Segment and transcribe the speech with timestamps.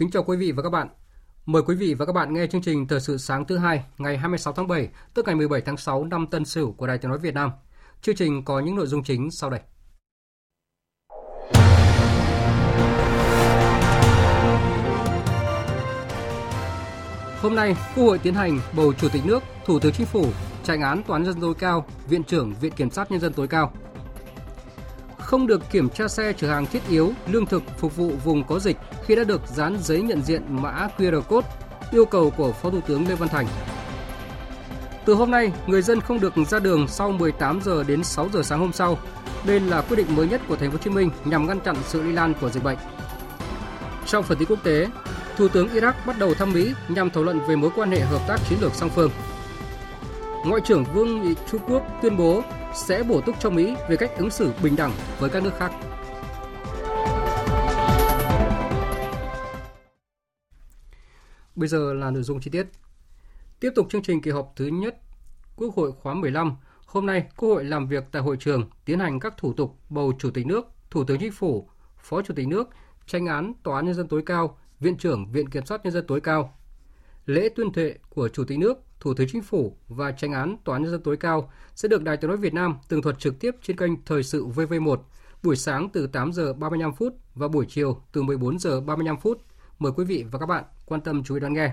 [0.00, 0.88] Kính chào quý vị và các bạn.
[1.46, 4.18] Mời quý vị và các bạn nghe chương trình Thời sự sáng thứ hai ngày
[4.18, 7.18] 26 tháng 7, tức ngày 17 tháng 6 năm Tân Sửu của Đài Tiếng nói
[7.18, 7.50] Việt Nam.
[8.02, 9.60] Chương trình có những nội dung chính sau đây.
[17.40, 20.26] Hôm nay, Quốc hội tiến hành bầu Chủ tịch nước, Thủ tướng Chính phủ,
[20.64, 23.48] tranh án Toán nhân dân tối cao, Viện trưởng Viện Kiểm sát Nhân dân tối
[23.48, 23.72] cao–
[25.30, 28.58] không được kiểm tra xe chở hàng thiết yếu, lương thực phục vụ vùng có
[28.58, 31.48] dịch khi đã được dán giấy nhận diện mã QR code,
[31.92, 33.46] yêu cầu của Phó Thủ tướng Lê Văn Thành.
[35.04, 38.42] Từ hôm nay, người dân không được ra đường sau 18 giờ đến 6 giờ
[38.42, 38.98] sáng hôm sau.
[39.46, 41.76] Đây là quyết định mới nhất của Thành phố Hồ Chí Minh nhằm ngăn chặn
[41.86, 42.78] sự lây lan của dịch bệnh.
[44.06, 44.86] Trong phần tin quốc tế,
[45.36, 48.20] Thủ tướng Iraq bắt đầu thăm Mỹ nhằm thảo luận về mối quan hệ hợp
[48.28, 49.10] tác chiến lược song phương.
[50.46, 52.42] Ngoại trưởng Vương Nghị Trung Quốc tuyên bố
[52.74, 55.72] sẽ bổ túc cho Mỹ về cách ứng xử bình đẳng với các nước khác.
[61.56, 62.66] Bây giờ là nội dung chi tiết.
[63.60, 64.96] Tiếp tục chương trình kỳ họp thứ nhất
[65.56, 66.56] Quốc hội khóa 15,
[66.86, 70.12] hôm nay Quốc hội làm việc tại hội trường tiến hành các thủ tục bầu
[70.18, 72.68] Chủ tịch nước, Thủ tướng Chính phủ, Phó Chủ tịch nước,
[73.06, 76.06] tranh án Tòa án Nhân dân tối cao, Viện trưởng Viện Kiểm sát Nhân dân
[76.06, 76.56] tối cao.
[77.30, 80.74] Lễ tuyên thệ của Chủ tịch nước Thủ tướng Chính phủ và tranh án Tòa
[80.74, 83.40] án nhân dân tối cao sẽ được Đài Tiếng nói Việt Nam tường thuật trực
[83.40, 84.96] tiếp trên kênh Thời sự VV1
[85.42, 89.42] buổi sáng từ 8 giờ 35 phút và buổi chiều từ 14 giờ 35 phút.
[89.78, 91.72] Mời quý vị và các bạn quan tâm chú ý đón nghe.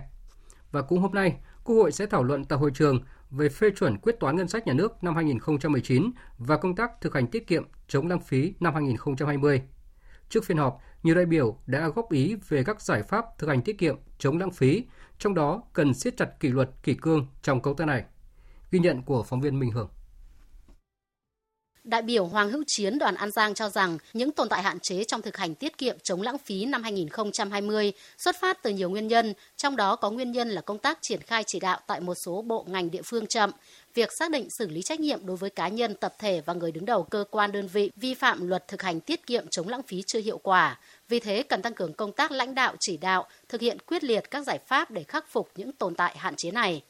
[0.72, 3.98] Và cũng hôm nay, Quốc hội sẽ thảo luận tại hội trường về phê chuẩn
[3.98, 7.64] quyết toán ngân sách nhà nước năm 2019 và công tác thực hành tiết kiệm
[7.88, 9.62] chống lãng phí năm 2020.
[10.30, 13.62] Trước phiên họp, nhiều đại biểu đã góp ý về các giải pháp thực hành
[13.62, 14.86] tiết kiệm chống lãng phí
[15.20, 18.04] trong đó cần siết chặt kỷ luật kỷ cương trong công tác này.
[18.72, 19.90] Ghi nhận của phóng viên Minh Hường.
[21.88, 25.04] Đại biểu Hoàng Hữu Chiến đoàn An Giang cho rằng những tồn tại hạn chế
[25.04, 29.08] trong thực hành tiết kiệm chống lãng phí năm 2020 xuất phát từ nhiều nguyên
[29.08, 32.16] nhân, trong đó có nguyên nhân là công tác triển khai chỉ đạo tại một
[32.16, 33.52] số bộ ngành địa phương chậm,
[33.94, 36.72] việc xác định xử lý trách nhiệm đối với cá nhân, tập thể và người
[36.72, 39.84] đứng đầu cơ quan đơn vị vi phạm luật thực hành tiết kiệm chống lãng
[39.84, 40.80] phí chưa hiệu quả.
[41.10, 44.32] Vì thế cần tăng cường công tác lãnh đạo chỉ đạo, thực hiện quyết liệt
[44.32, 46.82] các giải pháp để khắc phục những tồn tại hạn chế này.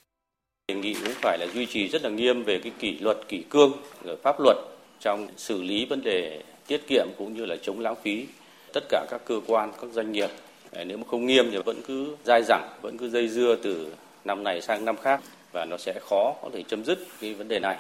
[0.68, 3.44] Đề nghị cũng phải là duy trì rất là nghiêm về cái kỷ luật kỷ
[3.50, 3.72] cương,
[4.24, 4.58] pháp luật
[5.00, 8.26] trong xử lý vấn đề tiết kiệm cũng như là chống lãng phí.
[8.74, 10.30] Tất cả các cơ quan các doanh nghiệp
[10.72, 13.94] à, nếu mà không nghiêm thì vẫn cứ dai dẳng vẫn cứ dây dưa từ
[14.26, 15.22] năm này sang năm khác
[15.52, 17.78] và nó sẽ khó có thể chấm dứt cái vấn đề này.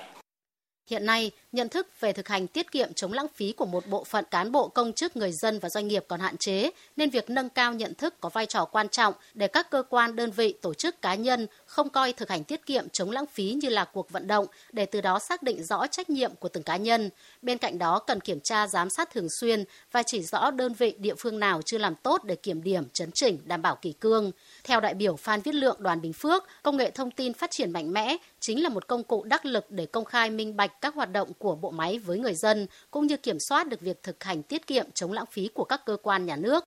[0.89, 4.03] Hiện nay, nhận thức về thực hành tiết kiệm chống lãng phí của một bộ
[4.03, 7.29] phận cán bộ công chức, người dân và doanh nghiệp còn hạn chế, nên việc
[7.29, 10.53] nâng cao nhận thức có vai trò quan trọng để các cơ quan, đơn vị,
[10.61, 13.85] tổ chức cá nhân không coi thực hành tiết kiệm chống lãng phí như là
[13.85, 17.09] cuộc vận động để từ đó xác định rõ trách nhiệm của từng cá nhân.
[17.41, 20.95] Bên cạnh đó cần kiểm tra giám sát thường xuyên và chỉ rõ đơn vị
[20.97, 24.31] địa phương nào chưa làm tốt để kiểm điểm, chấn chỉnh, đảm bảo kỷ cương.
[24.63, 27.71] Theo đại biểu Phan Viết Lượng đoàn Bình Phước, công nghệ thông tin phát triển
[27.71, 30.95] mạnh mẽ chính là một công cụ đắc lực để công khai minh bạch các
[30.95, 34.03] hoạt động của của bộ máy với người dân, cũng như kiểm soát được việc
[34.03, 36.63] thực hành tiết kiệm chống lãng phí của các cơ quan nhà nước.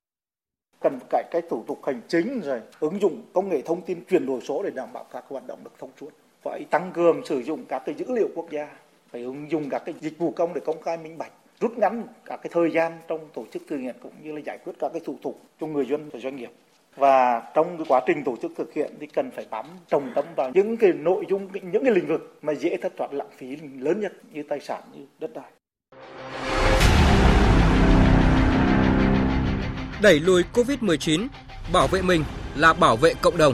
[0.81, 4.25] Cần cải cách thủ tục hành chính rồi ứng dụng công nghệ thông tin chuyển
[4.25, 6.09] đổi số để đảm bảo các hoạt động được thông suốt.
[6.43, 8.67] Phải tăng cường sử dụng các cái dữ liệu quốc gia,
[9.11, 12.03] phải ứng dụng các cái dịch vụ công để công khai minh bạch, rút ngắn
[12.25, 14.89] các cái thời gian trong tổ chức thực hiện cũng như là giải quyết các
[14.93, 16.51] cái thủ tục cho người dân và doanh nghiệp
[16.95, 20.25] và trong cái quá trình tổ chức thực hiện thì cần phải bám trọng tâm
[20.35, 23.55] vào những cái nội dung những cái lĩnh vực mà dễ thất thoát lãng phí
[23.79, 25.51] lớn nhất như tài sản như đất đai
[30.01, 31.27] Đẩy lùi Covid-19,
[31.73, 32.23] bảo vệ mình
[32.55, 33.53] là bảo vệ cộng đồng.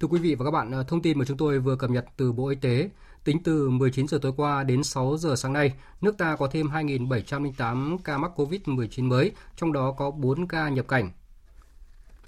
[0.00, 2.04] Thưa quý vị và các bạn, ờ, thông tin mà chúng tôi vừa cập nhật
[2.16, 2.88] từ Bộ Y tế,
[3.26, 6.68] tính từ 19 giờ tối qua đến 6 giờ sáng nay, nước ta có thêm
[6.68, 11.10] 2.708 ca mắc COVID-19 mới, trong đó có 4 ca nhập cảnh.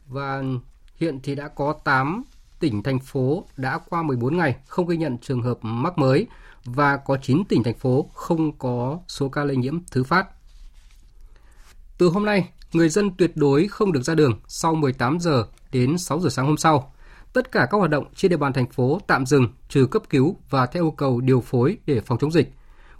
[0.06, 0.42] Và
[0.96, 2.24] hiện thì đã có 8
[2.60, 6.26] tỉnh, thành phố đã qua 14 ngày không ghi nhận trường hợp mắc mới
[6.64, 10.26] và có 9 tỉnh, thành phố không có số ca lây nhiễm thứ phát.
[11.98, 15.98] Từ hôm nay, người dân tuyệt đối không được ra đường sau 18 giờ đến
[15.98, 16.92] 6 giờ sáng hôm sau.
[17.32, 20.36] Tất cả các hoạt động trên địa bàn thành phố tạm dừng trừ cấp cứu
[20.50, 22.52] và theo yêu cầu điều phối để phòng chống dịch.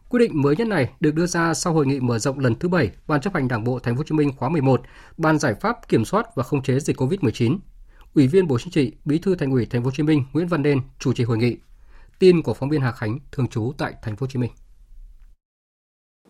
[0.09, 2.69] Quy định mới nhất này được đưa ra sau hội nghị mở rộng lần thứ
[2.69, 4.83] 7 Ban chấp hành Đảng bộ Thành phố Hồ Chí Minh khóa 11,
[5.17, 7.59] Ban giải pháp kiểm soát và khống chế dịch COVID-19.
[8.15, 10.47] Ủy viên Bộ Chính trị, Bí thư Thành ủy Thành phố Hồ Chí Minh Nguyễn
[10.47, 11.57] Văn Nên chủ trì hội nghị.
[12.19, 14.51] Tin của phóng viên Hà Khánh thường trú tại Thành phố Hồ Chí Minh.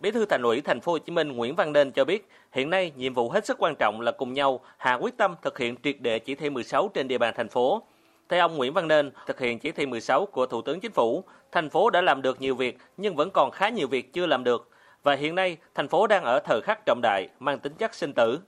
[0.01, 2.71] Bí thư Thành ủy Thành phố Hồ Chí Minh Nguyễn Văn Nên cho biết, hiện
[2.71, 5.77] nay nhiệm vụ hết sức quan trọng là cùng nhau hạ quyết tâm thực hiện
[5.83, 7.83] triệt để chỉ thị 16 trên địa bàn thành phố.
[8.29, 11.25] Theo ông Nguyễn Văn Nên, thực hiện chỉ thị 16 của Thủ tướng Chính phủ,
[11.53, 14.45] thành phố đã làm được nhiều việc nhưng vẫn còn khá nhiều việc chưa làm
[14.45, 14.71] được.
[15.03, 18.13] Và hiện nay, thành phố đang ở thời khắc trọng đại, mang tính chất sinh
[18.13, 18.41] tử.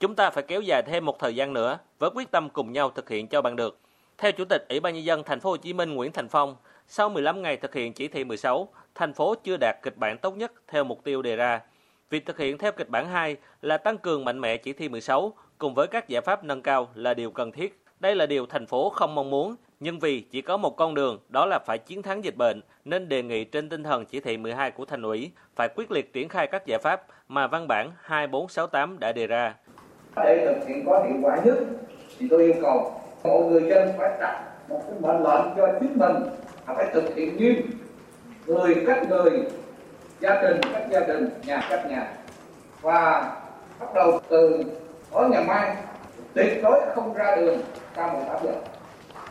[0.00, 2.90] Chúng ta phải kéo dài thêm một thời gian nữa với quyết tâm cùng nhau
[2.90, 3.78] thực hiện cho bằng được.
[4.18, 6.56] Theo Chủ tịch Ủy ban nhân dân thành phố Hồ Chí Minh Nguyễn Thành Phong,
[6.86, 10.36] sau 15 ngày thực hiện chỉ thị 16, thành phố chưa đạt kịch bản tốt
[10.36, 11.60] nhất theo mục tiêu đề ra.
[12.10, 15.32] Việc thực hiện theo kịch bản 2 là tăng cường mạnh mẽ chỉ thị 16
[15.58, 17.80] cùng với các giải pháp nâng cao là điều cần thiết.
[18.00, 21.18] Đây là điều thành phố không mong muốn, nhưng vì chỉ có một con đường,
[21.28, 24.36] đó là phải chiến thắng dịch bệnh, nên đề nghị trên tinh thần chỉ thị
[24.36, 27.90] 12 của thành ủy phải quyết liệt triển khai các giải pháp mà văn bản
[28.02, 29.54] 2468 đã đề ra.
[30.16, 31.58] Để thực hiện có hiệu quả nhất,
[32.18, 35.98] thì tôi yêu cầu mọi người dân phải đặt một cái mệnh lệnh cho chính
[35.98, 36.14] mình
[36.68, 37.56] là phải thực hiện nghiêm
[38.46, 39.30] người cách người
[40.20, 42.12] gia đình cách gia đình, nhà cách nhà.
[42.82, 43.32] Và
[43.80, 44.62] bắt đầu từ
[45.12, 45.76] tối ngày mai,
[46.34, 47.60] tuyệt đối không ra đường
[47.96, 48.52] sau 18 giờ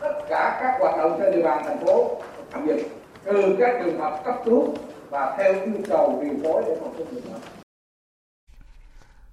[0.00, 2.10] tất cả các hoạt động trên địa bàn thành phố
[2.52, 2.78] tạm dừng,
[3.24, 4.74] trừ các trường hợp cấp cứu
[5.10, 7.65] và theo yêu cầu điều phối để phòng chống dịch bệnh.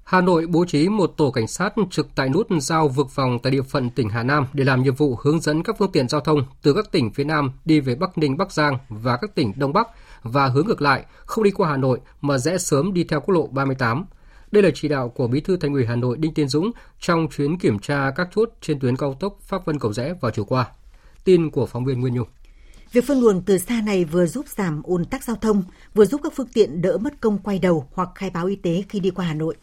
[0.04, 3.52] Hà Nội bố trí một tổ cảnh sát trực tại nút giao vực vòng tại
[3.52, 6.22] địa phận tỉnh Hà Nam để làm nhiệm vụ hướng dẫn các phương tiện giao
[6.22, 9.54] thông từ các tỉnh phía Nam đi về Bắc Ninh, Bắc Giang và các tỉnh
[9.56, 9.88] Đông Bắc
[10.24, 13.34] và hướng ngược lại, không đi qua Hà Nội mà rẽ sớm đi theo quốc
[13.34, 14.06] lộ 38.
[14.52, 17.28] Đây là chỉ đạo của Bí thư Thành ủy Hà Nội Đinh Tiến Dũng trong
[17.28, 20.46] chuyến kiểm tra các chốt trên tuyến cao tốc Pháp Vân Cầu Rẽ vào chiều
[20.46, 20.68] qua.
[21.24, 22.28] Tin của phóng viên Nguyên Nhung.
[22.92, 25.64] Việc phân luồng từ xa này vừa giúp giảm ùn tắc giao thông,
[25.94, 28.84] vừa giúp các phương tiện đỡ mất công quay đầu hoặc khai báo y tế
[28.90, 29.56] khi đi qua Hà Nội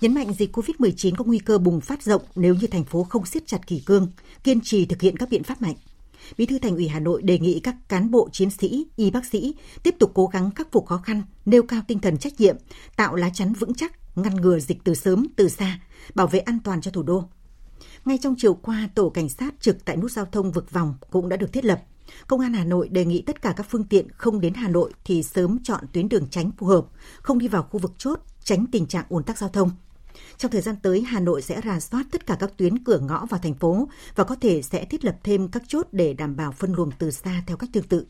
[0.00, 3.26] nhấn mạnh dịch COVID-19 có nguy cơ bùng phát rộng nếu như thành phố không
[3.26, 4.08] siết chặt kỷ cương,
[4.44, 5.74] kiên trì thực hiện các biện pháp mạnh.
[6.38, 9.26] Bí thư Thành ủy Hà Nội đề nghị các cán bộ chiến sĩ, y bác
[9.26, 12.56] sĩ tiếp tục cố gắng khắc phục khó khăn, nêu cao tinh thần trách nhiệm,
[12.96, 15.80] tạo lá chắn vững chắc, ngăn ngừa dịch từ sớm, từ xa,
[16.14, 17.24] bảo vệ an toàn cho thủ đô.
[18.04, 21.28] Ngay trong chiều qua, tổ cảnh sát trực tại nút giao thông vực vòng cũng
[21.28, 21.82] đã được thiết lập.
[22.26, 24.92] Công an Hà Nội đề nghị tất cả các phương tiện không đến Hà Nội
[25.04, 26.86] thì sớm chọn tuyến đường tránh phù hợp,
[27.22, 29.70] không đi vào khu vực chốt, tránh tình trạng ùn tắc giao thông.
[30.38, 33.26] Trong thời gian tới, Hà Nội sẽ rà soát tất cả các tuyến cửa ngõ
[33.26, 36.52] vào thành phố và có thể sẽ thiết lập thêm các chốt để đảm bảo
[36.52, 38.06] phân luồng từ xa theo cách tương tự.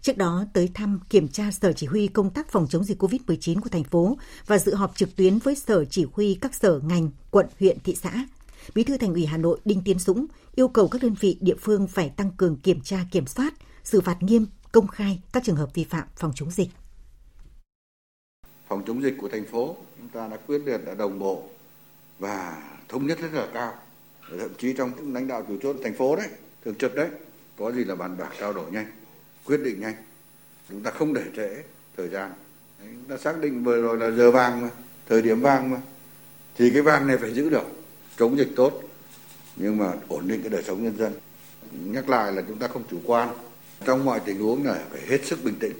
[0.00, 3.60] Trước đó, tới thăm kiểm tra Sở Chỉ huy công tác phòng chống dịch COVID-19
[3.60, 7.10] của thành phố và dự họp trực tuyến với Sở Chỉ huy các sở ngành,
[7.30, 8.26] quận, huyện, thị xã.
[8.74, 11.56] Bí thư Thành ủy Hà Nội Đinh Tiến Dũng yêu cầu các đơn vị địa
[11.60, 13.54] phương phải tăng cường kiểm tra kiểm soát,
[13.84, 16.68] xử phạt nghiêm, công khai các trường hợp vi phạm phòng chống dịch.
[18.68, 21.42] Phòng chống dịch của thành phố chúng ta đã quyết liệt đã đồng bộ
[22.18, 23.74] và thống nhất rất là cao.
[24.38, 26.28] Thậm chí trong lãnh đạo chủ chốt thành phố đấy
[26.64, 27.08] thường trực đấy
[27.58, 28.86] có gì là bàn bạc trao đổi nhanh
[29.44, 29.94] quyết định nhanh.
[30.68, 31.62] Chúng ta không để trễ
[31.96, 32.32] thời gian.
[32.78, 34.68] Đấy, chúng ta xác định vừa rồi là giờ vàng mà
[35.08, 35.80] thời điểm vàng mà
[36.54, 37.64] thì cái vàng này phải giữ được
[38.16, 38.82] chống dịch tốt
[39.56, 41.12] nhưng mà ổn định cái đời sống nhân dân.
[41.72, 43.28] Nhắc lại là chúng ta không chủ quan.
[43.84, 45.72] Trong mọi tình huống này phải hết sức bình tĩnh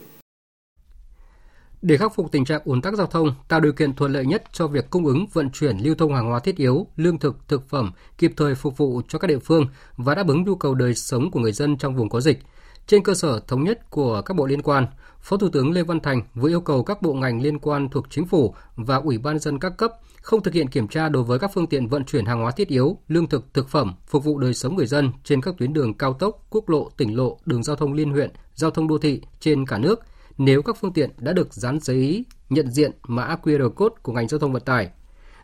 [1.82, 4.42] để khắc phục tình trạng ùn tắc giao thông, tạo điều kiện thuận lợi nhất
[4.52, 7.68] cho việc cung ứng vận chuyển lưu thông hàng hóa thiết yếu, lương thực, thực
[7.68, 9.66] phẩm kịp thời phục vụ cho các địa phương
[9.97, 12.38] và đáp ứng nhu cầu đời sống của người dân trong vùng có dịch.
[12.87, 14.87] Trên cơ sở thống nhất của các bộ liên quan,
[15.20, 18.06] Phó Thủ tướng Lê Văn Thành vừa yêu cầu các bộ ngành liên quan thuộc
[18.11, 19.92] chính phủ và Ủy ban dân các cấp
[20.23, 22.68] không thực hiện kiểm tra đối với các phương tiện vận chuyển hàng hóa thiết
[22.68, 25.94] yếu, lương thực, thực phẩm phục vụ đời sống người dân trên các tuyến đường
[25.94, 29.23] cao tốc, quốc lộ, tỉnh lộ, đường giao thông liên huyện, giao thông đô thị
[29.40, 30.00] trên cả nước–
[30.38, 34.28] nếu các phương tiện đã được dán giấy nhận diện mã QR code của ngành
[34.28, 34.90] giao thông vận tải.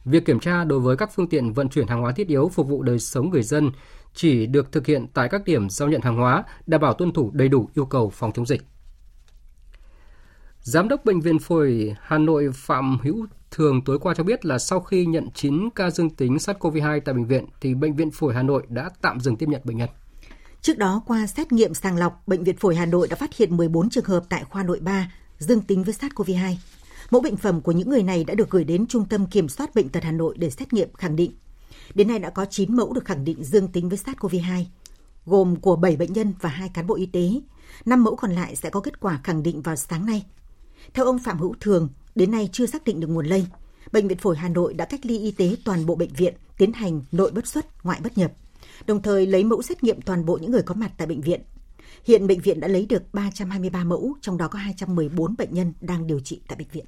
[0.04, 2.68] Việc kiểm tra đối với các phương tiện vận chuyển hàng hóa thiết yếu phục
[2.68, 3.70] vụ đời sống người dân
[4.14, 7.30] chỉ được thực hiện tại các điểm giao nhận hàng hóa, đảm bảo tuân thủ
[7.34, 8.62] đầy đủ yêu cầu phòng chống dịch.
[10.60, 14.58] Giám đốc Bệnh viện Phổi Hà Nội Phạm Hữu Thường tối qua cho biết là
[14.58, 18.34] sau khi nhận 9 ca dương tính SARS-CoV-2 tại bệnh viện, thì Bệnh viện Phổi
[18.34, 19.88] Hà Nội đã tạm dừng tiếp nhận bệnh nhân.
[20.64, 23.56] Trước đó, qua xét nghiệm sàng lọc, Bệnh viện Phổi Hà Nội đã phát hiện
[23.56, 26.54] 14 trường hợp tại khoa nội 3 dương tính với SARS-CoV-2.
[27.11, 29.75] Mẫu bệnh phẩm của những người này đã được gửi đến Trung tâm Kiểm soát
[29.75, 31.33] Bệnh tật Hà Nội để xét nghiệm khẳng định.
[31.94, 34.64] Đến nay đã có 9 mẫu được khẳng định dương tính với SARS-CoV-2.
[35.26, 37.30] gồm của 7 bệnh nhân và 2 cán bộ y tế.
[37.85, 40.26] 5 mẫu còn lại sẽ có kết quả khẳng định vào sáng nay.
[40.94, 43.47] Theo ông Phạm Hữu Thường, đến nay chưa xác định được nguồn lây.
[43.92, 46.73] Bệnh viện Phổi Hà Nội đã cách ly y tế toàn bộ bệnh viện, tiến
[46.73, 48.33] hành nội bất xuất, ngoại bất nhập,
[48.87, 51.40] đồng thời lấy mẫu xét nghiệm toàn bộ những người có mặt tại bệnh viện.
[52.04, 56.07] Hiện bệnh viện đã lấy được 323 mẫu, trong đó có 214 bệnh nhân đang
[56.07, 56.85] điều trị tại bệnh viện.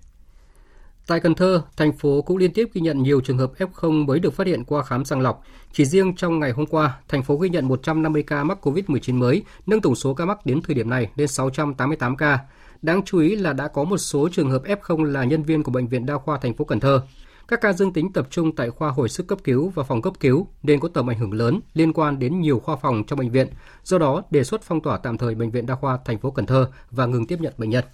[1.06, 4.20] Tại Cần Thơ, thành phố cũng liên tiếp ghi nhận nhiều trường hợp F0 mới
[4.20, 5.42] được phát hiện qua khám sàng lọc.
[5.72, 9.42] Chỉ riêng trong ngày hôm qua, thành phố ghi nhận 150 ca mắc COVID-19 mới,
[9.66, 12.38] nâng tổng số ca mắc đến thời điểm này lên 688 ca.
[12.82, 15.72] Đáng chú ý là đã có một số trường hợp F0 là nhân viên của
[15.72, 17.02] bệnh viện đa khoa thành phố Cần Thơ.
[17.48, 20.12] Các ca dương tính tập trung tại khoa hồi sức cấp cứu và phòng cấp
[20.20, 23.30] cứu nên có tầm ảnh hưởng lớn liên quan đến nhiều khoa phòng trong bệnh
[23.30, 23.48] viện.
[23.84, 26.46] Do đó, đề xuất phong tỏa tạm thời bệnh viện đa khoa thành phố Cần
[26.46, 27.84] Thơ và ngừng tiếp nhận bệnh nhân.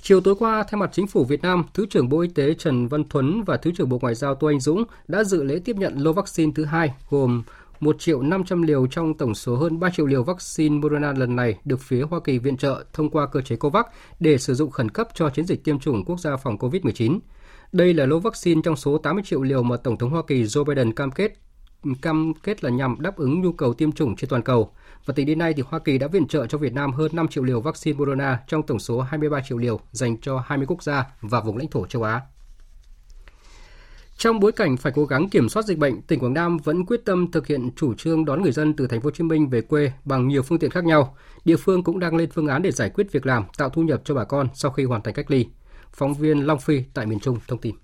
[0.00, 2.88] Chiều tối qua, thay mặt chính phủ Việt Nam, Thứ trưởng Bộ Y tế Trần
[2.88, 5.76] Văn Thuấn và Thứ trưởng Bộ Ngoại giao Tô Anh Dũng đã dự lễ tiếp
[5.76, 7.42] nhận lô vaccine thứ hai gồm
[7.80, 11.58] 1 triệu 500 liều trong tổng số hơn 3 triệu liều vaccine Moderna lần này
[11.64, 13.84] được phía Hoa Kỳ viện trợ thông qua cơ chế COVAX
[14.20, 17.18] để sử dụng khẩn cấp cho chiến dịch tiêm chủng quốc gia phòng COVID-19.
[17.72, 20.64] Đây là lô vaccine trong số 80 triệu liều mà Tổng thống Hoa Kỳ Joe
[20.64, 21.32] Biden cam kết
[22.02, 24.70] cam kết là nhằm đáp ứng nhu cầu tiêm chủng trên toàn cầu.
[25.06, 27.28] Và tính đến nay thì Hoa Kỳ đã viện trợ cho Việt Nam hơn 5
[27.28, 31.04] triệu liều vaccine Moderna trong tổng số 23 triệu liều dành cho 20 quốc gia
[31.20, 32.20] và vùng lãnh thổ châu Á.
[34.16, 37.04] Trong bối cảnh phải cố gắng kiểm soát dịch bệnh, tỉnh Quảng Nam vẫn quyết
[37.04, 39.60] tâm thực hiện chủ trương đón người dân từ thành phố Hồ Chí Minh về
[39.60, 41.16] quê bằng nhiều phương tiện khác nhau.
[41.44, 44.02] Địa phương cũng đang lên phương án để giải quyết việc làm, tạo thu nhập
[44.04, 45.46] cho bà con sau khi hoàn thành cách ly.
[45.96, 47.74] Phóng viên Long Phi tại miền Trung thông tin.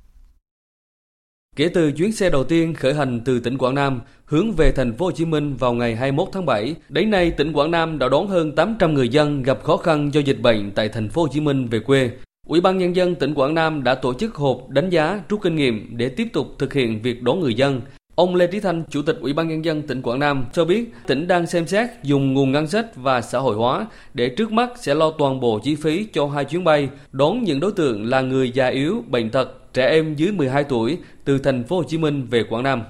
[1.57, 4.97] Kể từ chuyến xe đầu tiên khởi hành từ tỉnh Quảng Nam hướng về thành
[4.97, 8.09] phố Hồ Chí Minh vào ngày 21 tháng 7, đến nay tỉnh Quảng Nam đã
[8.09, 11.29] đón hơn 800 người dân gặp khó khăn do dịch bệnh tại thành phố Hồ
[11.33, 12.11] Chí Minh về quê.
[12.47, 15.57] Ủy ban nhân dân tỉnh Quảng Nam đã tổ chức họp đánh giá rút kinh
[15.57, 17.81] nghiệm để tiếp tục thực hiện việc đón người dân.
[18.19, 20.93] Ông Lê Trí Thanh, Chủ tịch Ủy ban nhân dân tỉnh Quảng Nam cho biết,
[21.07, 24.71] tỉnh đang xem xét dùng nguồn ngân sách và xã hội hóa để trước mắt
[24.77, 28.21] sẽ lo toàn bộ chi phí cho hai chuyến bay đón những đối tượng là
[28.21, 31.99] người già yếu, bệnh tật, trẻ em dưới 12 tuổi từ thành phố Hồ Chí
[31.99, 32.83] Minh về Quảng Nam.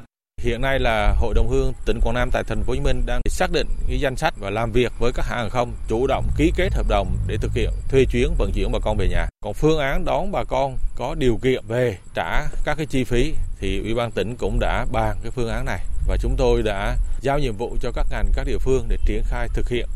[0.43, 3.03] Hiện nay là Hội đồng hương tỉnh Quảng Nam tại thành phố Hồ Chí Minh
[3.07, 6.07] đang xác định cái danh sách và làm việc với các hãng hàng không chủ
[6.07, 9.09] động ký kết hợp đồng để thực hiện thuê chuyến vận chuyển bà con về
[9.09, 9.27] nhà.
[9.45, 13.35] Còn phương án đón bà con có điều kiện về trả các cái chi phí
[13.61, 16.97] thì Ủy ban tỉnh cũng đã bàn cái phương án này và chúng tôi đã
[17.21, 19.87] giao nhiệm vụ cho các ngành các địa phương để triển khai thực hiện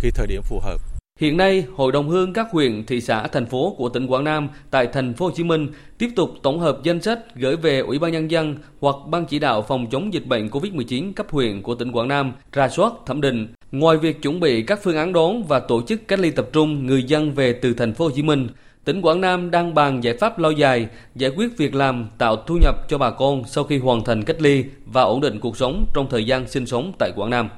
[0.00, 0.80] khi thời điểm phù hợp.
[1.20, 4.48] Hiện nay, Hội đồng hương các huyện, thị xã, thành phố của tỉnh Quảng Nam
[4.70, 7.98] tại thành phố Hồ Chí Minh tiếp tục tổng hợp danh sách gửi về Ủy
[7.98, 11.74] ban nhân dân hoặc ban chỉ đạo phòng chống dịch bệnh COVID-19 cấp huyện của
[11.74, 13.48] tỉnh Quảng Nam ra soát thẩm định.
[13.72, 16.86] Ngoài việc chuẩn bị các phương án đón và tổ chức cách ly tập trung
[16.86, 18.48] người dân về từ thành phố Hồ Chí Minh,
[18.84, 22.58] tỉnh Quảng Nam đang bàn giải pháp lâu dài, giải quyết việc làm, tạo thu
[22.62, 25.86] nhập cho bà con sau khi hoàn thành cách ly và ổn định cuộc sống
[25.94, 27.48] trong thời gian sinh sống tại Quảng Nam.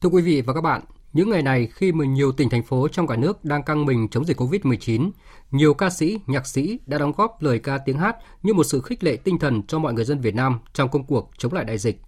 [0.00, 0.82] Thưa quý vị và các bạn,
[1.12, 4.08] những ngày này khi mà nhiều tỉnh thành phố trong cả nước đang căng mình
[4.10, 5.10] chống dịch Covid-19,
[5.50, 8.80] nhiều ca sĩ, nhạc sĩ đã đóng góp lời ca tiếng hát như một sự
[8.80, 11.64] khích lệ tinh thần cho mọi người dân Việt Nam trong công cuộc chống lại
[11.64, 12.00] đại dịch.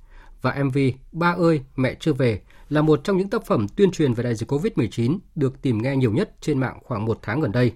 [0.43, 0.79] Và MV
[1.12, 4.35] Ba ơi, mẹ chưa về là một trong những tác phẩm tuyên truyền về đại
[4.35, 7.73] dịch Covid-19 được tìm nghe nhiều nhất trên mạng khoảng một tháng gần đây.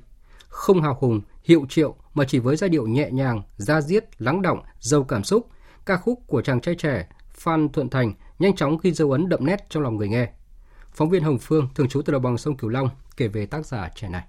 [0.48, 4.42] Không hào hùng, hiệu triệu mà chỉ với giai điệu nhẹ nhàng, da diết, lắng
[4.42, 5.48] động, giàu cảm xúc,
[5.86, 9.46] ca khúc của chàng trai trẻ Phan Thuận Thành nhanh chóng ghi dấu ấn đậm
[9.46, 10.28] nét trong lòng người nghe.
[10.92, 13.66] Phóng viên Hồng Phương, thường trú từ đồng bằng sông Cửu Long, kể về tác
[13.66, 14.24] giả trẻ này.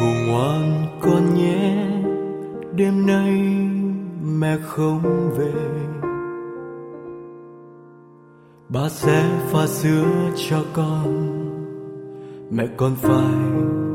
[0.00, 1.86] Ngủ ngoan con nhé,
[2.76, 3.62] đêm nay
[4.24, 5.52] mẹ không về.
[8.68, 11.28] Ba sẽ pha sữa cho con,
[12.50, 13.34] mẹ con phải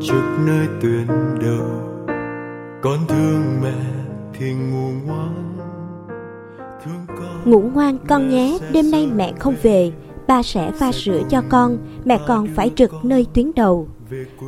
[0.02, 1.08] trực nơi tuyến
[1.42, 1.68] đầu.
[2.82, 3.76] Con thương mẹ
[4.34, 5.58] thì ngủ ngoan
[7.46, 9.92] Ngủ ngoan con nhé, đêm nay mẹ không về,
[10.28, 13.88] ba sẽ pha sữa cho con, mẹ còn phải trực nơi tuyến đầu.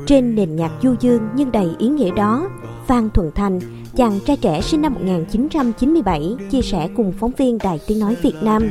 [0.06, 2.50] Trên nền nhạc du dương nhưng đầy ý nghĩa đó,
[2.88, 3.60] Phan Thuận Thành,
[3.96, 8.36] chàng trai trẻ sinh năm 1997, chia sẻ cùng phóng viên Đài Tiếng Nói Việt
[8.42, 8.70] Nam.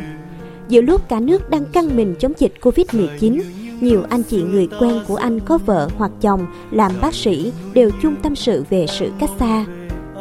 [0.68, 3.40] Giữa lúc cả nước đang căng mình chống dịch Covid-19,
[3.80, 7.90] nhiều anh chị người quen của anh có vợ hoặc chồng làm bác sĩ đều
[8.02, 9.64] chung tâm sự về sự cách xa.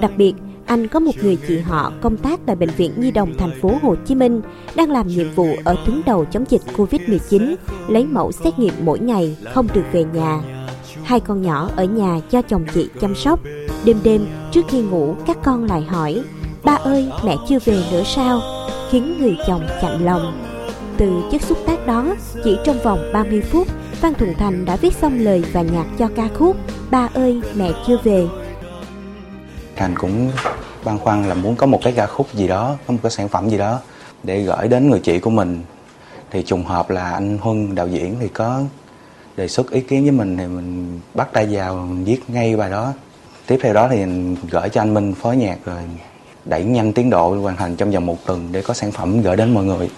[0.01, 0.33] Đặc biệt,
[0.65, 3.71] anh có một người chị họ công tác tại bệnh viện Nhi đồng thành phố
[3.81, 4.41] Hồ Chí Minh
[4.75, 7.55] đang làm nhiệm vụ ở tuyến đầu chống dịch Covid-19,
[7.87, 10.56] lấy mẫu xét nghiệm mỗi ngày, không được về nhà.
[11.07, 13.39] Hai con nhỏ ở nhà cho chồng chị chăm sóc.
[13.85, 16.23] Đêm đêm trước khi ngủ các con lại hỏi:
[16.63, 18.41] "Ba ơi, mẹ chưa về nữa sao?"
[18.91, 20.47] khiến người chồng chạnh lòng.
[20.97, 24.93] Từ chất xúc tác đó, chỉ trong vòng 30 phút, Phan Thuận Thành đã viết
[24.93, 26.57] xong lời và nhạc cho ca khúc
[26.91, 28.27] Ba ơi, mẹ chưa về
[29.75, 30.31] Thành cũng
[30.83, 33.27] băn khoăn là muốn có một cái ca khúc gì đó có một cái sản
[33.27, 33.79] phẩm gì đó
[34.23, 35.61] để gửi đến người chị của mình
[36.31, 38.61] thì trùng hợp là anh Huân đạo diễn thì có
[39.37, 42.93] đề xuất ý kiến với mình thì mình bắt tay vào viết ngay bài đó
[43.47, 43.97] tiếp theo đó thì
[44.51, 45.81] gửi cho anh Minh phối nhạc rồi
[46.45, 49.35] đẩy nhanh tiến độ hoàn thành trong vòng một tuần để có sản phẩm gửi
[49.35, 49.89] đến mọi người.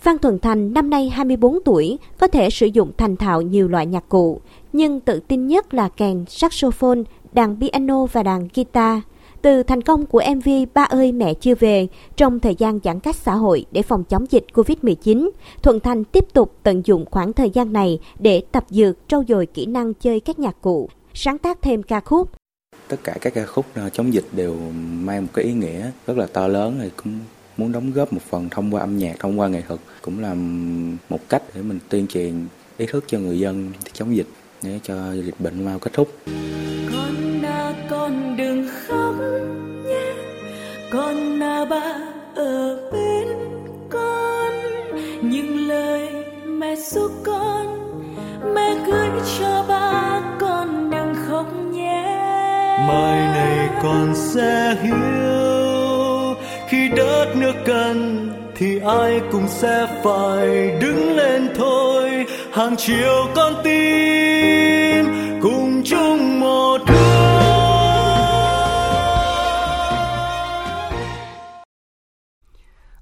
[0.00, 3.86] Phan Thuần Thành năm nay 24 tuổi, có thể sử dụng thành thạo nhiều loại
[3.86, 4.40] nhạc cụ,
[4.72, 6.98] nhưng tự tin nhất là kèn, saxophone,
[7.32, 8.98] đàn piano và đàn guitar.
[9.44, 11.86] Từ thành công của MV Ba ơi mẹ chưa về
[12.16, 15.30] trong thời gian giãn cách xã hội để phòng chống dịch Covid-19,
[15.62, 19.46] Thuận Thành tiếp tục tận dụng khoảng thời gian này để tập dược trau dồi
[19.46, 22.30] kỹ năng chơi các nhạc cụ, sáng tác thêm ca khúc.
[22.88, 24.56] Tất cả các ca khúc ờ, chống dịch đều
[25.04, 27.18] mang một cái ý nghĩa rất là to lớn thì cũng
[27.56, 30.34] muốn đóng góp một phần thông qua âm nhạc, thông qua nghệ thuật cũng là
[31.08, 32.46] một cách để mình tuyên truyền
[32.76, 34.26] ý thức cho người dân chống dịch
[34.64, 36.08] để cho dịch bệnh mau kết thúc.
[36.92, 39.14] Con à con đừng khóc
[39.84, 40.12] nhé,
[40.90, 41.96] con à ba
[42.34, 43.28] ở bên
[43.90, 44.52] con,
[45.22, 46.08] những lời
[46.46, 47.66] mẹ giúp con,
[48.54, 52.02] mẹ gửi cho ba con đừng khóc nhé.
[52.88, 56.34] Mai này con sẽ hiểu
[56.68, 61.83] khi đất nước cần thì ai cũng sẽ phải đứng lên thôi
[62.54, 65.06] hàng triệu con tim
[65.42, 66.78] cùng chung một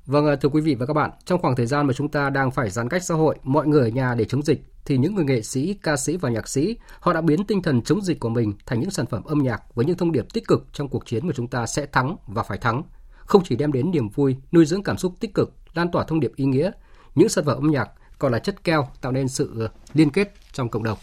[0.06, 2.50] Vâng, thưa quý vị và các bạn, trong khoảng thời gian mà chúng ta đang
[2.50, 5.24] phải giãn cách xã hội, mọi người ở nhà để chống dịch, thì những người
[5.24, 8.28] nghệ sĩ, ca sĩ và nhạc sĩ, họ đã biến tinh thần chống dịch của
[8.28, 11.06] mình thành những sản phẩm âm nhạc với những thông điệp tích cực trong cuộc
[11.06, 12.82] chiến mà chúng ta sẽ thắng và phải thắng.
[13.18, 16.20] Không chỉ đem đến niềm vui, nuôi dưỡng cảm xúc tích cực, lan tỏa thông
[16.20, 16.70] điệp ý nghĩa,
[17.14, 17.88] những sản phẩm âm nhạc
[18.22, 20.98] còn là chất keo tạo nên sự liên kết trong cộng đồng.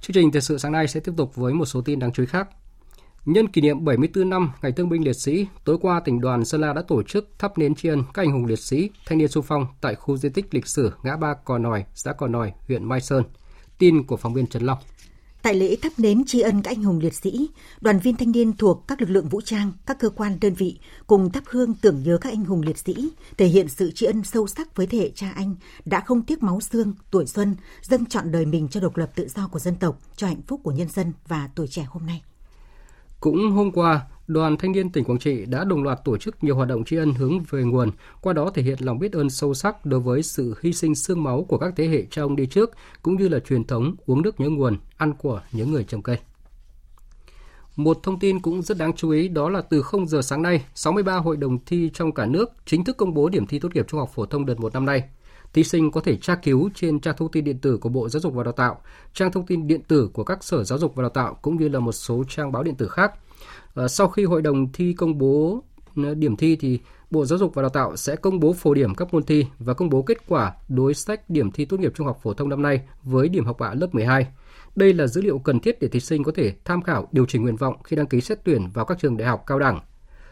[0.00, 2.22] Chương trình thời sự sáng nay sẽ tiếp tục với một số tin đáng chú
[2.22, 2.48] ý khác.
[3.24, 6.60] Nhân kỷ niệm 74 năm Ngày Thương binh Liệt sĩ, tối qua tỉnh đoàn Sơn
[6.60, 9.28] La đã tổ chức thắp nến tri ân các anh hùng liệt sĩ, thanh niên
[9.28, 12.52] xung phong tại khu di tích lịch sử ngã ba Cò Nòi, xã Cò Nòi,
[12.68, 13.24] huyện Mai Sơn.
[13.78, 14.78] Tin của phóng viên Trần Long.
[15.42, 18.56] Tại lễ thắp nến tri ân các anh hùng liệt sĩ, đoàn viên thanh niên
[18.56, 22.02] thuộc các lực lượng vũ trang, các cơ quan đơn vị cùng thắp hương tưởng
[22.02, 24.98] nhớ các anh hùng liệt sĩ, thể hiện sự tri ân sâu sắc với thế
[24.98, 28.80] hệ cha anh đã không tiếc máu xương, tuổi xuân, dâng chọn đời mình cho
[28.80, 31.66] độc lập tự do của dân tộc, cho hạnh phúc của nhân dân và tuổi
[31.68, 32.22] trẻ hôm nay.
[33.20, 36.56] Cũng hôm qua, Đoàn Thanh niên tỉnh Quảng Trị đã đồng loạt tổ chức nhiều
[36.56, 39.54] hoạt động tri ân hướng về nguồn, qua đó thể hiện lòng biết ơn sâu
[39.54, 42.46] sắc đối với sự hy sinh xương máu của các thế hệ cha ông đi
[42.46, 42.70] trước,
[43.02, 46.18] cũng như là truyền thống uống nước nhớ nguồn, ăn của những người trồng cây.
[47.76, 50.64] Một thông tin cũng rất đáng chú ý đó là từ 0 giờ sáng nay,
[50.74, 53.86] 63 hội đồng thi trong cả nước chính thức công bố điểm thi tốt nghiệp
[53.88, 55.02] trung học phổ thông đợt 1 năm nay.
[55.52, 58.20] Thí sinh có thể tra cứu trên trang thông tin điện tử của Bộ Giáo
[58.20, 58.80] dục và Đào tạo,
[59.14, 61.68] trang thông tin điện tử của các sở giáo dục và đào tạo cũng như
[61.68, 63.12] là một số trang báo điện tử khác.
[63.78, 65.62] Và sau khi hội đồng thi công bố
[65.96, 66.78] ừ, điểm thi thì
[67.10, 69.74] Bộ Giáo dục và Đào tạo sẽ công bố phổ điểm các môn thi và
[69.74, 72.62] công bố kết quả đối sách điểm thi tốt nghiệp trung học phổ thông năm
[72.62, 74.26] nay với điểm học bạ lớp 12.
[74.76, 77.42] Đây là dữ liệu cần thiết để thí sinh có thể tham khảo, điều chỉnh
[77.42, 79.80] nguyện vọng khi đăng ký xét tuyển vào các trường đại học cao đẳng.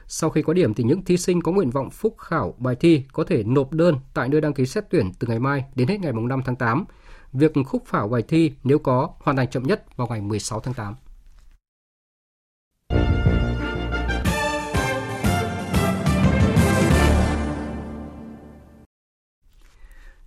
[0.06, 3.02] Sau khi có điểm thì những thí sinh có nguyện vọng phúc khảo bài thi
[3.12, 6.00] có thể nộp đơn tại nơi đăng ký xét tuyển từ ngày mai đến hết
[6.00, 6.85] ngày 5 tháng 8.
[7.32, 10.74] Việc khúc khảo bài thi nếu có hoàn thành chậm nhất vào ngày 16 tháng
[10.74, 10.94] 8.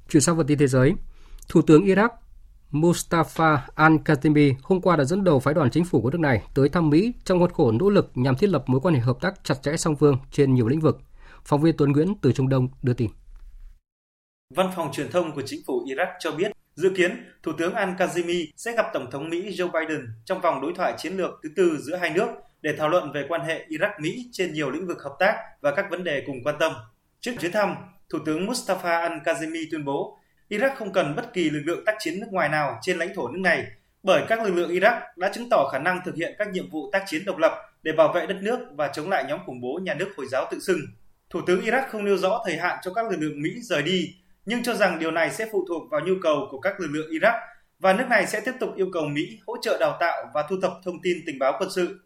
[0.10, 0.94] Chuyển sang phần tin thế giới,
[1.50, 2.10] Thủ tướng Iraq
[2.72, 6.70] Mustafa al-Khatimi hôm qua đã dẫn đầu phái đoàn chính phủ của nước này tới
[6.70, 9.44] thăm Mỹ trong khuôn khổ nỗ lực nhằm thiết lập mối quan hệ hợp tác
[9.44, 11.00] chặt chẽ song phương trên nhiều lĩnh vực.
[11.46, 13.10] Phóng viên Tuấn Nguyễn từ Trung Đông đưa tin.
[14.56, 18.46] Văn phòng truyền thông của chính phủ Iraq cho biết dự kiến Thủ tướng al-Kazimi
[18.56, 21.78] sẽ gặp Tổng thống Mỹ Joe Biden trong vòng đối thoại chiến lược thứ tư
[21.78, 22.28] giữa hai nước
[22.62, 25.86] để thảo luận về quan hệ Iraq-Mỹ trên nhiều lĩnh vực hợp tác và các
[25.90, 26.72] vấn đề cùng quan tâm.
[27.20, 27.76] Trước chuyến thăm,
[28.10, 30.18] Thủ tướng Mustafa al-Kazemi tuyên bố
[30.50, 33.28] Iraq không cần bất kỳ lực lượng tác chiến nước ngoài nào trên lãnh thổ
[33.28, 33.66] nước này
[34.04, 36.90] bởi các lực lượng Iraq đã chứng tỏ khả năng thực hiện các nhiệm vụ
[36.92, 37.52] tác chiến độc lập
[37.84, 40.48] để bảo vệ đất nước và chống lại nhóm khủng bố nhà nước Hồi giáo
[40.52, 40.80] tự xưng.
[41.30, 44.16] Thủ tướng Iraq không nêu rõ thời hạn cho các lực lượng Mỹ rời đi,
[44.46, 47.10] nhưng cho rằng điều này sẽ phụ thuộc vào nhu cầu của các lực lượng
[47.10, 47.40] Iraq
[47.80, 50.56] và nước này sẽ tiếp tục yêu cầu Mỹ hỗ trợ đào tạo và thu
[50.62, 52.00] thập thông tin tình báo quân sự.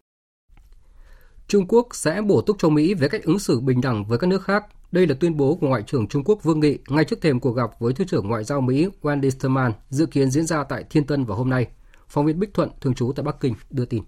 [1.47, 4.27] Trung Quốc sẽ bổ túc cho Mỹ về cách ứng xử bình đẳng với các
[4.27, 7.21] nước khác đây là tuyên bố của Ngoại trưởng Trung Quốc Vương Nghị ngay trước
[7.21, 10.63] thềm cuộc gặp với Thứ trưởng Ngoại giao Mỹ Wendy Sherman dự kiến diễn ra
[10.63, 11.67] tại Thiên Tân vào hôm nay.
[12.07, 14.03] Phóng viên Bích Thuận, thường trú tại Bắc Kinh, đưa tin.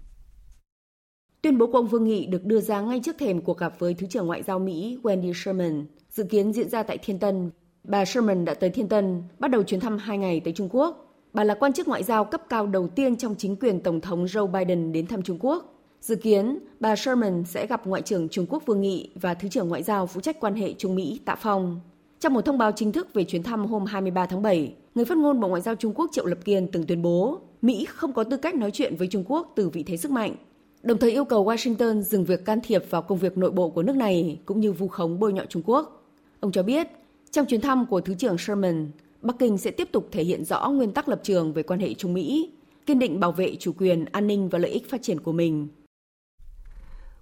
[1.42, 3.94] Tuyên bố của ông Vương Nghị được đưa ra ngay trước thềm cuộc gặp với
[3.94, 7.50] Thứ trưởng Ngoại giao Mỹ Wendy Sherman, dự kiến diễn ra tại Thiên Tân.
[7.84, 11.06] Bà Sherman đã tới Thiên Tân, bắt đầu chuyến thăm hai ngày tới Trung Quốc.
[11.32, 14.24] Bà là quan chức ngoại giao cấp cao đầu tiên trong chính quyền Tổng thống
[14.24, 15.75] Joe Biden đến thăm Trung Quốc.
[16.00, 19.68] Dự kiến, bà Sherman sẽ gặp Ngoại trưởng Trung Quốc Vương Nghị và Thứ trưởng
[19.68, 21.80] Ngoại giao phụ trách quan hệ Trung Mỹ Tạ Phong.
[22.20, 25.18] Trong một thông báo chính thức về chuyến thăm hôm 23 tháng 7, người phát
[25.18, 28.24] ngôn Bộ Ngoại giao Trung Quốc Triệu Lập Kiên từng tuyên bố Mỹ không có
[28.24, 30.34] tư cách nói chuyện với Trung Quốc từ vị thế sức mạnh,
[30.82, 33.82] đồng thời yêu cầu Washington dừng việc can thiệp vào công việc nội bộ của
[33.82, 36.06] nước này cũng như vu khống bôi nhọ Trung Quốc.
[36.40, 36.88] Ông cho biết,
[37.30, 38.90] trong chuyến thăm của Thứ trưởng Sherman,
[39.22, 41.94] Bắc Kinh sẽ tiếp tục thể hiện rõ nguyên tắc lập trường về quan hệ
[41.94, 42.50] Trung Mỹ,
[42.86, 45.68] kiên định bảo vệ chủ quyền, an ninh và lợi ích phát triển của mình.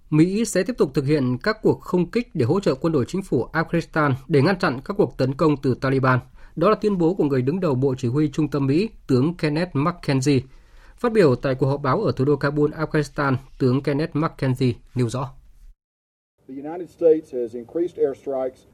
[0.09, 3.05] Mỹ sẽ tiếp tục thực hiện các cuộc không kích để hỗ trợ quân đội
[3.07, 6.19] chính phủ Afghanistan để ngăn chặn các cuộc tấn công từ Taliban.
[6.55, 9.33] Đó là tuyên bố của người đứng đầu Bộ Chỉ huy Trung tâm Mỹ, tướng
[9.37, 10.39] Kenneth McKenzie.
[10.97, 15.09] Phát biểu tại cuộc họp báo ở thủ đô Kabul, Afghanistan, tướng Kenneth McKenzie nêu
[15.09, 15.29] rõ.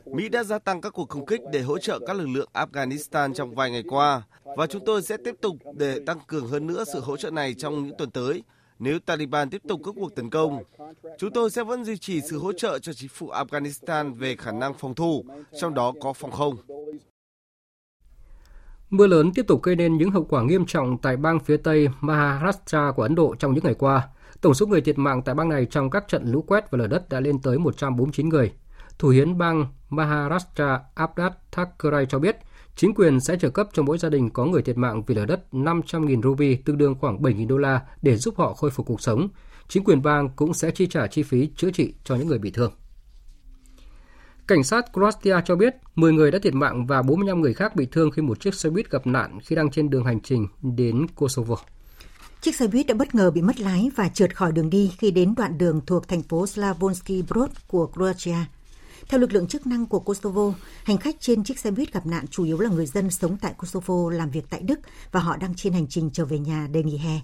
[0.06, 3.34] Mỹ đã gia tăng các cuộc không kích để hỗ trợ các lực lượng Afghanistan
[3.34, 4.24] trong vài ngày qua,
[4.58, 7.54] và chúng tôi sẽ tiếp tục để tăng cường hơn nữa sự hỗ trợ này
[7.54, 8.44] trong những tuần tới.
[8.84, 10.64] Nếu Taliban tiếp tục các cuộc tấn công,
[11.18, 14.52] chúng tôi sẽ vẫn duy trì sự hỗ trợ cho chính phủ Afghanistan về khả
[14.52, 15.26] năng phòng thủ,
[15.60, 16.56] trong đó có phòng không.
[18.90, 21.88] Mưa lớn tiếp tục gây nên những hậu quả nghiêm trọng tại bang phía tây
[22.02, 24.08] Maharashtra của Ấn Độ trong những ngày qua.
[24.42, 26.88] Tổng số người thiệt mạng tại bang này trong các trận lũ quét và lở
[26.88, 28.54] đất đã lên tới 149 người.
[29.00, 32.38] Thủ hiến bang Maharashtra Abdat Thackeray cho biết,
[32.76, 35.26] chính quyền sẽ trợ cấp cho mỗi gia đình có người thiệt mạng vì lở
[35.26, 39.02] đất 500.000 ruby, tương đương khoảng 7.000 đô la, để giúp họ khôi phục cuộc
[39.02, 39.30] sống.
[39.68, 42.52] Chính quyền bang cũng sẽ chi trả chi phí chữa trị cho những người bị
[42.52, 42.72] thương.
[44.48, 47.88] Cảnh sát Croatia cho biết 10 người đã thiệt mạng và 45 người khác bị
[47.92, 51.08] thương khi một chiếc xe buýt gặp nạn khi đang trên đường hành trình đến
[51.16, 51.56] Kosovo.
[52.42, 55.12] Chiếc xe buýt đã bất ngờ bị mất lái và trượt khỏi đường đi khi
[55.12, 58.36] đến đoạn đường thuộc thành phố Slavonski Brod của Croatia.
[59.10, 62.26] Theo lực lượng chức năng của Kosovo, hành khách trên chiếc xe buýt gặp nạn
[62.28, 64.80] chủ yếu là người dân sống tại Kosovo làm việc tại Đức
[65.12, 67.20] và họ đang trên hành trình trở về nhà để nghỉ hè.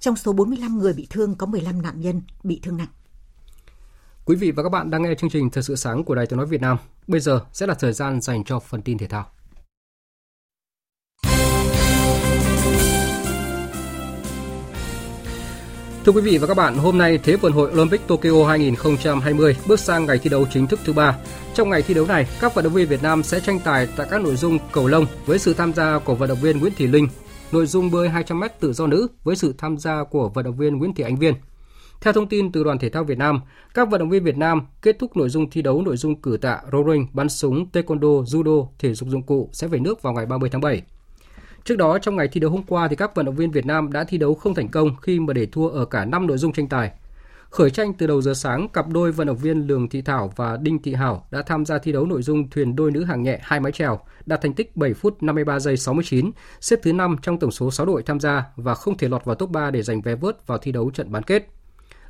[0.00, 2.88] Trong số 45 người bị thương có 15 nạn nhân bị thương nặng.
[4.24, 6.36] Quý vị và các bạn đang nghe chương trình Thời sự sáng của Đài Tiếng
[6.36, 6.76] nói Việt Nam.
[7.06, 9.30] Bây giờ sẽ là thời gian dành cho phần tin thể thao.
[16.06, 19.80] Thưa quý vị và các bạn, hôm nay Thế vận hội Olympic Tokyo 2020 bước
[19.80, 21.16] sang ngày thi đấu chính thức thứ ba.
[21.54, 24.06] Trong ngày thi đấu này, các vận động viên Việt Nam sẽ tranh tài tại
[24.10, 26.86] các nội dung cầu lông với sự tham gia của vận động viên Nguyễn Thị
[26.86, 27.08] Linh,
[27.52, 30.76] nội dung bơi 200m tự do nữ với sự tham gia của vận động viên
[30.76, 31.34] Nguyễn Thị Ánh Viên.
[32.00, 33.40] Theo thông tin từ Đoàn Thể thao Việt Nam,
[33.74, 36.38] các vận động viên Việt Nam kết thúc nội dung thi đấu nội dung cử
[36.42, 40.26] tạ, rowing, bắn súng, taekwondo, judo, thể dục dụng cụ sẽ về nước vào ngày
[40.26, 40.82] 30 tháng 7.
[41.66, 43.92] Trước đó, trong ngày thi đấu hôm qua thì các vận động viên Việt Nam
[43.92, 46.52] đã thi đấu không thành công khi mà để thua ở cả 5 nội dung
[46.52, 46.90] tranh tài.
[47.50, 50.56] Khởi tranh từ đầu giờ sáng, cặp đôi vận động viên Lường Thị Thảo và
[50.56, 53.38] Đinh Thị Hảo đã tham gia thi đấu nội dung thuyền đôi nữ hạng nhẹ
[53.42, 57.38] hai mái chèo, đạt thành tích 7 phút 53 giây 69, xếp thứ 5 trong
[57.38, 60.00] tổng số 6 đội tham gia và không thể lọt vào top 3 để giành
[60.00, 61.48] vé vớt vào thi đấu trận bán kết.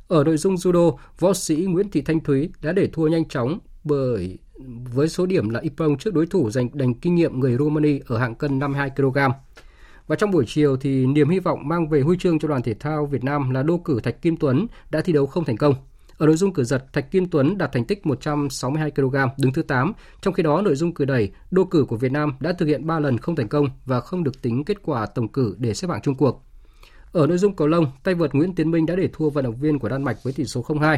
[0.07, 3.59] Ở nội dung judo, võ sĩ Nguyễn Thị Thanh Thúy đã để thua nhanh chóng
[3.83, 4.37] bởi
[4.93, 8.17] với số điểm là Ipong trước đối thủ giành đành kinh nghiệm người Romania ở
[8.17, 9.17] hạng cân 52 kg.
[10.07, 12.73] Và trong buổi chiều thì niềm hy vọng mang về huy chương cho đoàn thể
[12.73, 15.73] thao Việt Nam là đô cử Thạch Kim Tuấn đã thi đấu không thành công.
[16.17, 19.61] Ở nội dung cử giật, Thạch Kim Tuấn đạt thành tích 162 kg, đứng thứ
[19.61, 19.93] 8.
[20.21, 22.87] Trong khi đó, nội dung cử đẩy, đô cử của Việt Nam đã thực hiện
[22.87, 25.87] 3 lần không thành công và không được tính kết quả tổng cử để xếp
[25.89, 26.43] hạng chung cuộc.
[27.11, 29.55] Ở nội dung cầu lông, tay vợt Nguyễn Tiến Minh đã để thua vận động
[29.55, 30.97] viên của Đan Mạch với tỷ số 0-2.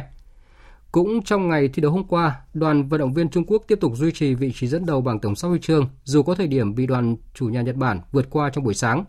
[0.91, 3.93] Cũng trong ngày thi đấu hôm qua, đoàn vận động viên Trung Quốc tiếp tục
[3.95, 6.75] duy trì vị trí dẫn đầu bảng tổng sắp huy chương, dù có thời điểm
[6.75, 9.05] bị đoàn chủ nhà Nhật Bản vượt qua trong buổi sáng.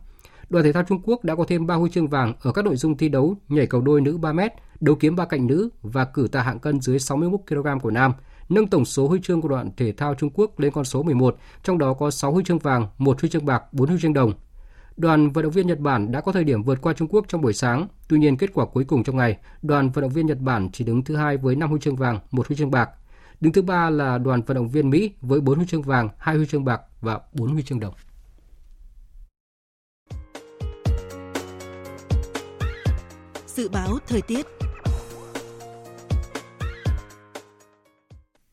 [0.50, 2.76] Đoàn thể thao Trung Quốc đã có thêm 3 huy chương vàng ở các nội
[2.76, 4.48] dung thi đấu nhảy cầu đôi nữ 3m,
[4.80, 8.12] đấu kiếm ba cạnh nữ và cử tạ hạng cân dưới 61 kg của nam,
[8.48, 11.36] nâng tổng số huy chương của đoàn thể thao Trung Quốc lên con số 11,
[11.62, 14.32] trong đó có 6 huy chương vàng, 1 huy chương bạc, 4 huy chương đồng,
[15.00, 17.40] Đoàn vận động viên Nhật Bản đã có thời điểm vượt qua Trung Quốc trong
[17.40, 17.88] buổi sáng.
[18.08, 20.84] Tuy nhiên kết quả cuối cùng trong ngày, đoàn vận động viên Nhật Bản chỉ
[20.84, 22.90] đứng thứ hai với 5 huy chương vàng, một huy chương bạc.
[23.40, 26.36] Đứng thứ ba là đoàn vận động viên Mỹ với 4 huy chương vàng, 2
[26.36, 27.94] huy chương bạc và 4 huy chương đồng.
[33.46, 34.46] Dự báo thời tiết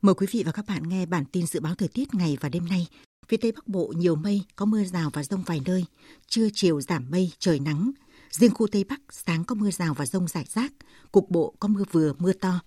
[0.02, 2.50] Mời quý vị và các bạn nghe bản tin dự báo thời tiết ngày và
[2.50, 2.88] đêm nay
[3.28, 5.86] Phía Tây Bắc Bộ nhiều mây, có mưa rào và rông vài nơi.
[6.28, 7.92] Trưa chiều giảm mây, trời nắng.
[8.32, 10.74] Riêng khu Tây Bắc sáng có mưa rào và rông rải rác.
[11.12, 12.60] Cục bộ có mưa vừa, mưa to.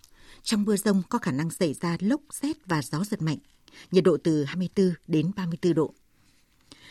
[0.43, 3.39] Trong mưa rông có khả năng xảy ra lốc, xét và gió giật mạnh.
[3.91, 5.95] Nhiệt độ từ 24 đến 34 độ.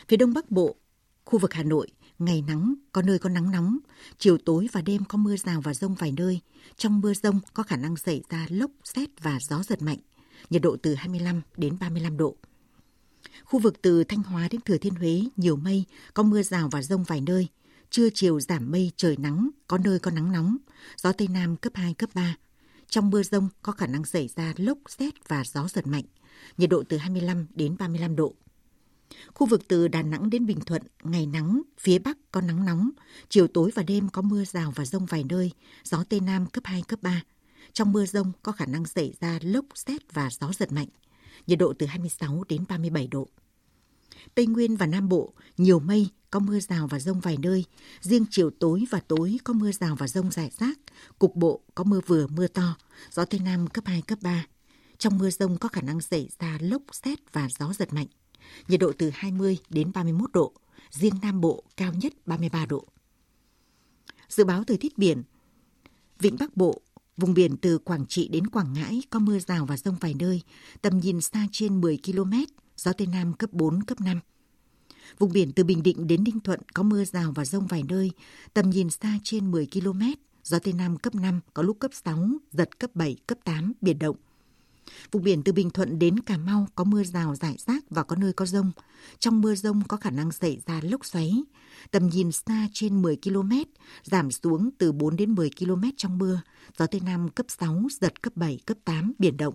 [0.08, 0.76] Phía Đông Bắc Bộ,
[1.24, 3.78] khu vực Hà Nội, ngày nắng, có nơi có nắng nóng.
[4.18, 6.40] Chiều tối và đêm có mưa rào và rông vài nơi.
[6.76, 9.98] Trong mưa rông có khả năng xảy ra lốc, xét và gió giật mạnh.
[10.50, 12.36] Nhiệt độ từ 25 đến 35 độ.
[13.44, 16.82] Khu vực từ Thanh Hóa đến Thừa Thiên Huế nhiều mây, có mưa rào và
[16.82, 17.48] rông vài nơi.
[17.90, 20.56] Trưa chiều giảm mây trời nắng, có nơi có nắng nóng,
[20.96, 22.36] gió Tây Nam cấp 2, cấp 3.
[22.88, 26.04] Trong mưa rông có khả năng xảy ra lốc, xét và gió giật mạnh,
[26.58, 28.34] nhiệt độ từ 25 đến 35 độ.
[29.34, 32.90] Khu vực từ Đà Nẵng đến Bình Thuận, ngày nắng, phía Bắc có nắng nóng,
[33.28, 35.52] chiều tối và đêm có mưa rào và rông vài nơi,
[35.84, 37.22] gió Tây Nam cấp 2, cấp 3.
[37.72, 40.88] Trong mưa rông có khả năng xảy ra lốc, xét và gió giật mạnh,
[41.46, 43.28] nhiệt độ từ 26 đến 37 độ.
[44.34, 47.64] Tây Nguyên và Nam Bộ, nhiều mây, có mưa rào và rông vài nơi.
[48.00, 50.78] Riêng chiều tối và tối có mưa rào và rông rải rác.
[51.18, 52.76] Cục bộ có mưa vừa, mưa to.
[53.10, 54.46] Gió Tây Nam cấp 2, cấp 3.
[54.98, 58.06] Trong mưa rông có khả năng xảy ra lốc, xét và gió giật mạnh.
[58.68, 60.52] Nhiệt độ từ 20 đến 31 độ.
[60.90, 62.84] Riêng Nam Bộ cao nhất 33 độ.
[64.28, 65.22] Dự báo thời tiết biển
[66.18, 66.80] Vịnh Bắc Bộ,
[67.20, 70.42] Vùng biển từ Quảng Trị đến Quảng Ngãi có mưa rào và rông vài nơi,
[70.82, 72.32] tầm nhìn xa trên 10 km,
[72.76, 74.20] gió Tây Nam cấp 4, cấp 5.
[75.18, 78.10] Vùng biển từ Bình Định đến Ninh Thuận có mưa rào và rông vài nơi,
[78.54, 80.00] tầm nhìn xa trên 10 km,
[80.44, 83.98] gió Tây Nam cấp 5, có lúc cấp 6, giật cấp 7, cấp 8, biển
[83.98, 84.16] động.
[85.12, 88.16] Vùng biển từ Bình Thuận đến Cà Mau có mưa rào rải rác và có
[88.16, 88.72] nơi có rông.
[89.18, 91.42] Trong mưa rông có khả năng xảy ra lốc xoáy.
[91.90, 93.52] Tầm nhìn xa trên 10 km,
[94.02, 96.40] giảm xuống từ 4 đến 10 km trong mưa.
[96.78, 99.54] Gió Tây Nam cấp 6, giật cấp 7, cấp 8, biển động.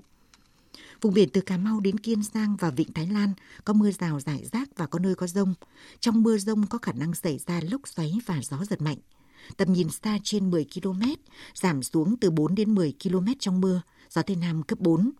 [1.01, 3.33] Vùng biển từ Cà Mau đến Kiên Giang và Vịnh Thái Lan
[3.65, 5.53] có mưa rào rải rác và có nơi có rông.
[5.99, 8.97] Trong mưa rông có khả năng xảy ra lốc xoáy và gió giật mạnh.
[9.57, 11.01] Tầm nhìn xa trên 10 km,
[11.53, 15.11] giảm xuống từ 4 đến 10 km trong mưa, gió Tây Nam cấp 4.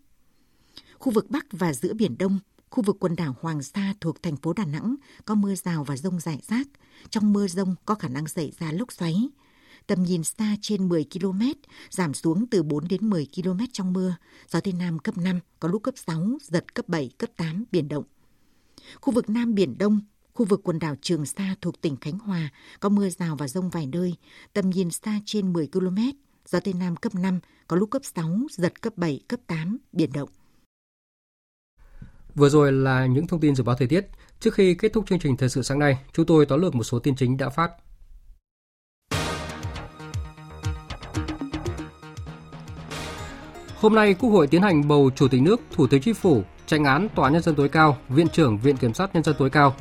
[0.98, 2.38] Khu vực Bắc và giữa Biển Đông,
[2.70, 5.96] khu vực quần đảo Hoàng Sa thuộc thành phố Đà Nẵng có mưa rào và
[5.96, 6.66] rông rải rác.
[7.10, 9.28] Trong mưa rông có khả năng xảy ra lốc xoáy.
[9.86, 11.42] Tầm nhìn xa trên 10 km,
[11.90, 14.16] giảm xuống từ 4 đến 10 km trong mưa.
[14.48, 17.88] Gió Tây Nam cấp 5, có lúc cấp 6, giật cấp 7, cấp 8, biển
[17.88, 18.04] động.
[19.00, 20.00] Khu vực Nam Biển Đông,
[20.34, 22.48] khu vực quần đảo Trường Sa thuộc tỉnh Khánh Hòa
[22.80, 24.14] có mưa rào và rông vài nơi,
[24.52, 25.98] tầm nhìn xa trên 10 km,
[26.46, 30.12] gió Tây Nam cấp 5, có lúc cấp 6, giật cấp 7, cấp 8, biển
[30.12, 30.28] động.
[32.36, 34.06] Vừa rồi là những thông tin dự báo thời tiết.
[34.40, 36.84] Trước khi kết thúc chương trình thời sự sáng nay, chúng tôi tóm lược một
[36.84, 37.70] số tin chính đã phát.
[43.76, 46.84] Hôm nay, Quốc hội tiến hành bầu Chủ tịch nước, Thủ tướng Chính phủ, tranh
[46.84, 49.76] án Tòa Nhân dân tối cao, Viện trưởng Viện Kiểm sát Nhân dân tối cao.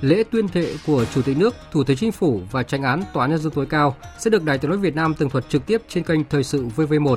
[0.00, 3.26] Lễ tuyên thệ của Chủ tịch nước, Thủ tướng Chính phủ và tranh án Tòa
[3.26, 5.82] Nhân dân tối cao sẽ được Đài Tiếng nói Việt Nam tường thuật trực tiếp
[5.88, 7.16] trên kênh Thời sự VV1.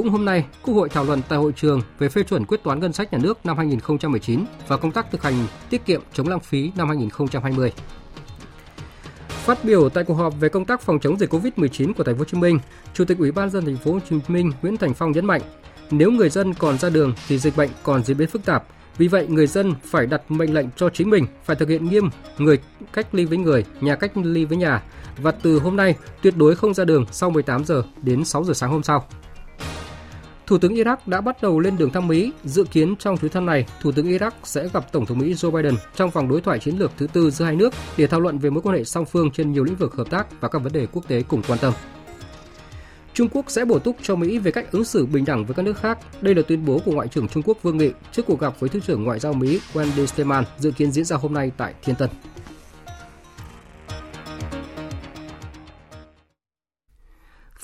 [0.00, 2.80] Cũng hôm nay, Quốc hội thảo luận tại hội trường về phê chuẩn quyết toán
[2.80, 6.40] ngân sách nhà nước năm 2019 và công tác thực hành tiết kiệm chống lãng
[6.40, 7.72] phí năm 2020.
[9.28, 12.18] Phát biểu tại cuộc họp về công tác phòng chống dịch COVID-19 của Thành phố
[12.18, 12.58] Hồ Chí Minh,
[12.94, 15.42] Chủ tịch Ủy ban dân Thành phố Hồ Chí Minh Nguyễn Thành Phong nhấn mạnh,
[15.90, 18.64] nếu người dân còn ra đường thì dịch bệnh còn diễn biến phức tạp.
[18.98, 22.10] Vì vậy, người dân phải đặt mệnh lệnh cho chính mình phải thực hiện nghiêm
[22.38, 22.58] người
[22.92, 24.82] cách ly với người, nhà cách ly với nhà
[25.22, 28.54] và từ hôm nay tuyệt đối không ra đường sau 18 giờ đến 6 giờ
[28.54, 29.06] sáng hôm sau.
[30.50, 32.32] Thủ tướng Iraq đã bắt đầu lên đường thăm Mỹ.
[32.44, 35.50] Dự kiến trong chuyến thăm này, Thủ tướng Iraq sẽ gặp Tổng thống Mỹ Joe
[35.50, 38.38] Biden trong vòng đối thoại chiến lược thứ tư giữa hai nước để thảo luận
[38.38, 40.72] về mối quan hệ song phương trên nhiều lĩnh vực hợp tác và các vấn
[40.72, 41.72] đề quốc tế cùng quan tâm.
[43.14, 45.62] Trung Quốc sẽ bổ túc cho Mỹ về cách ứng xử bình đẳng với các
[45.62, 45.98] nước khác.
[46.20, 48.68] Đây là tuyên bố của Ngoại trưởng Trung Quốc Vương Nghị trước cuộc gặp với
[48.68, 51.96] Thứ trưởng Ngoại giao Mỹ Wendy Sherman dự kiến diễn ra hôm nay tại Thiên
[51.96, 52.10] Tân.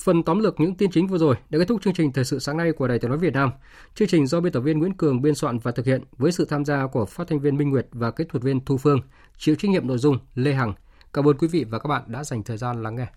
[0.07, 2.39] Phần tóm lược những tin chính vừa rồi đã kết thúc chương trình thời sự
[2.39, 3.51] sáng nay của Đài Tiếng nói Việt Nam.
[3.95, 6.45] Chương trình do biên tập viên Nguyễn Cường biên soạn và thực hiện với sự
[6.45, 8.99] tham gia của phát thanh viên Minh Nguyệt và kỹ thuật viên Thu Phương,
[9.37, 10.73] chịu trách nhiệm nội dung Lê Hằng.
[11.13, 13.07] Cảm ơn quý vị và các bạn đã dành thời gian lắng nghe.